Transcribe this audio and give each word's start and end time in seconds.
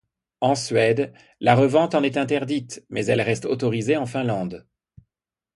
En 0.39 0.55
Suède, 0.55 1.13
la 1.41 1.53
vente 1.53 1.93
en 1.93 2.01
est 2.01 2.17
interdite, 2.17 2.83
mais 2.89 3.05
elle 3.05 3.21
reste 3.21 3.45
autorisée 3.45 3.97
en 3.97 4.07
Finlande. 4.07 4.65